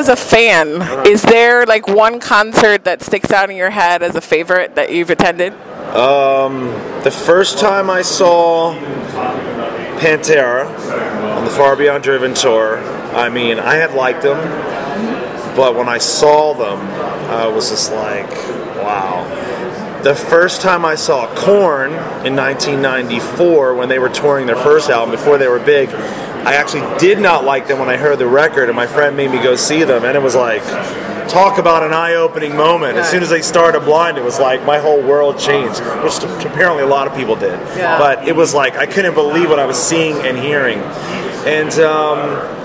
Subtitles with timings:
[0.00, 4.16] as a fan, is there like one concert that sticks out in your head as
[4.16, 5.52] a favorite that you've attended?
[5.94, 6.68] Um,
[7.04, 8.74] the first time I saw
[9.98, 10.64] Pantera
[11.36, 12.78] on the Far Beyond Driven tour,
[13.14, 14.38] I mean, I had liked them,
[15.54, 16.80] but when I saw them,
[17.30, 18.30] I was just like,
[18.78, 20.00] wow.
[20.02, 21.90] The first time I saw Korn
[22.24, 25.90] in 1994 when they were touring their first album before they were big,
[26.44, 29.30] I actually did not like them when I heard the record, and my friend made
[29.30, 30.62] me go see them, and it was like,
[31.28, 32.96] talk about an eye-opening moment.
[32.96, 36.82] As soon as they started Blind, it was like my whole world changed, which apparently
[36.82, 37.58] a lot of people did.
[37.76, 37.98] Yeah.
[37.98, 40.78] But it was like I couldn't believe what I was seeing and hearing,
[41.46, 41.72] and.
[41.80, 42.56] Um,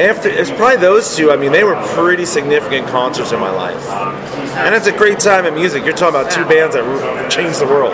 [0.00, 1.30] after it's probably those two.
[1.30, 3.86] I mean, they were pretty significant concerts in my life,
[4.56, 5.84] and it's a great time in music.
[5.84, 7.92] You're talking about two bands that changed the world.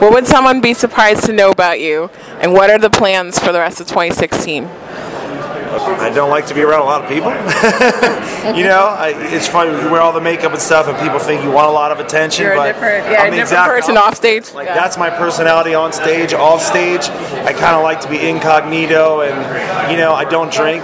[0.00, 2.10] What would someone be surprised to know about you?
[2.40, 4.64] And what are the plans for the rest of 2016?
[4.64, 7.30] I don't like to be around a lot of people.
[8.56, 11.42] you know, I, it's funny you wear all the makeup and stuff, and people think
[11.42, 12.44] you want a lot of attention.
[12.44, 14.52] You're a different, yeah, I'm the different person off stage.
[14.52, 14.74] Like Yeah.
[14.74, 16.32] that's my personality on stage.
[16.32, 17.08] Off stage,
[17.48, 20.82] I kind of like to be incognito, and you know, I don't drink,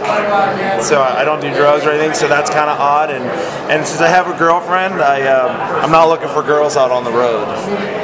[0.82, 2.14] so I I don't do drugs or anything.
[2.14, 3.10] So that's kind of odd.
[3.10, 3.24] And
[3.70, 5.50] and since I have a girlfriend, I um,
[5.82, 7.46] I'm not looking for girls out on the road.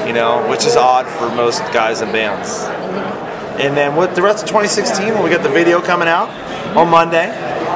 [0.07, 2.65] You know, which is odd for most guys in bands.
[3.61, 6.31] And then with the rest of 2016, when we got the video coming out
[6.77, 7.29] on Monday,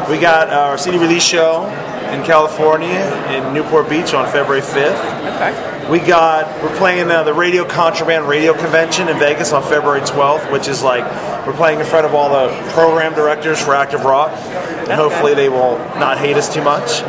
[0.09, 1.65] we got our CD release show
[2.13, 5.35] in California in Newport Beach on February 5th.
[5.35, 5.91] Okay.
[5.91, 10.51] We got we're playing uh, the Radio Contraband Radio Convention in Vegas on February 12th,
[10.53, 11.05] which is like
[11.47, 15.49] we're playing in front of all the program directors for Active Rock, and hopefully they
[15.49, 17.03] will not hate us too much.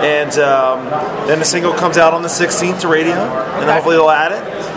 [0.00, 0.86] And um,
[1.26, 4.69] then the single comes out on the 16th to radio, and hopefully they'll add it.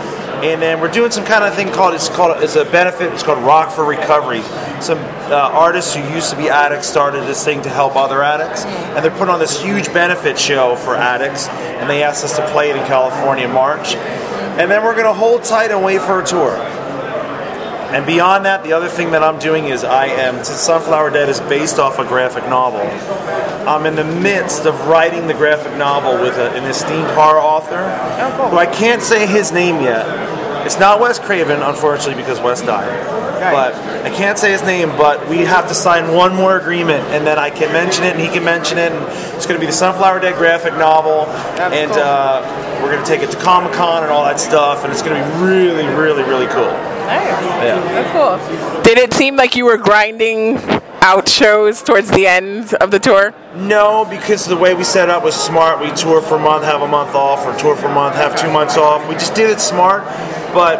[0.44, 3.10] And then we're doing some kind of thing called it's called it's a benefit.
[3.14, 4.42] It's called Rock for Recovery.
[4.82, 8.66] Some uh, artists who used to be addicts started this thing to help other addicts,
[8.66, 11.48] and they're putting on this huge benefit show for addicts.
[11.48, 13.94] And they asked us to play it in California in March.
[13.94, 16.83] And then we're gonna hold tight and wait for a tour.
[17.94, 21.28] And beyond that, the other thing that I'm doing is I am, since Sunflower Dead
[21.28, 22.80] is based off a graphic novel,
[23.68, 27.88] I'm in the midst of writing the graphic novel with a, an esteemed horror author
[28.50, 30.04] who I can't say his name yet.
[30.66, 32.90] It's not Wes Craven, unfortunately, because Wes died.
[33.52, 37.24] But I can't say his name, but we have to sign one more agreement, and
[37.24, 39.04] then I can mention it, and he can mention it, and
[39.36, 41.26] it's going to be the Sunflower Dead graphic novel,
[41.60, 42.00] and cool.
[42.02, 45.02] uh, we're going to take it to Comic Con and all that stuff, and it's
[45.02, 46.74] going to be really, really, really cool.
[48.14, 48.82] That's cool.
[48.82, 50.58] Did it seem like you were grinding
[51.00, 53.34] out shows towards the end of the tour?
[53.54, 55.80] No, because the way we set up was smart.
[55.80, 58.40] We tour for a month, have a month off, or tour for a month, have
[58.40, 59.06] two months off.
[59.08, 60.04] We just did it smart.
[60.54, 60.78] But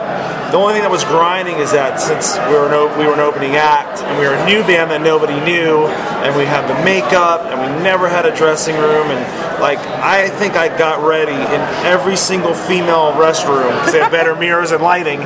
[0.53, 3.15] the only thing that was grinding is that since we were an, op- we were
[3.15, 5.87] an opening act and we were a new band that nobody knew,
[6.23, 9.21] and we had the makeup and we never had a dressing room, and
[9.61, 14.37] like I think I got ready in every single female restroom because they had better
[14.45, 15.21] mirrors and lighting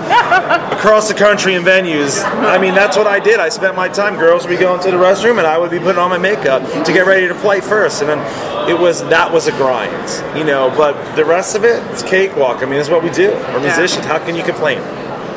[0.72, 2.24] across the country in venues.
[2.24, 3.38] I mean, that's what I did.
[3.38, 4.16] I spent my time.
[4.16, 6.62] Girls would be going to the restroom, and I would be putting on my makeup
[6.84, 8.00] to get ready to play first.
[8.00, 8.18] And then
[8.68, 10.72] it was that was a grind, you know.
[10.76, 12.62] But the rest of it, it's cakewalk.
[12.62, 13.30] I mean, it's what we do.
[13.30, 14.04] We're musicians.
[14.06, 14.78] How can you complain,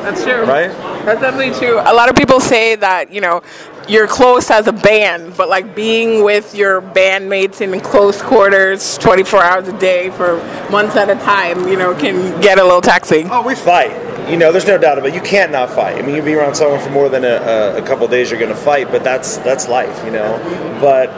[0.02, 0.44] That's true.
[0.44, 0.70] right?
[1.04, 1.78] That's definitely true.
[1.80, 3.42] A lot of people say that, you know,
[3.88, 9.42] you're close as a band, but like being with your bandmates in close quarters 24
[9.42, 10.36] hours a day for
[10.70, 13.28] months at a time, you know, can get a little taxing.
[13.30, 13.90] Oh, we fight.
[14.30, 15.14] You know, there's no doubt about it.
[15.16, 15.98] You can't not fight.
[15.98, 18.30] I mean, you be around someone for more than a, a, a couple of days,
[18.30, 18.88] you're going to fight.
[18.92, 20.38] But that's that's life, you know.
[20.80, 21.08] But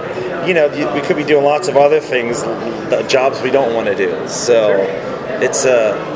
[0.46, 2.42] you know, we could be doing lots of other things,
[3.10, 4.28] jobs we don't want to do.
[4.28, 4.72] So
[5.40, 6.14] it's uh,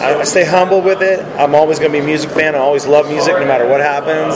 [0.00, 1.20] I, I stay humble with it.
[1.38, 2.54] I'm always going to be a music fan.
[2.54, 4.34] I always love music, no matter what happens.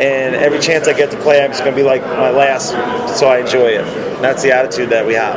[0.00, 2.70] And every chance I get to play, I'm just going to be like my last.
[3.18, 3.86] So I enjoy it.
[3.86, 5.36] And that's the attitude that we have.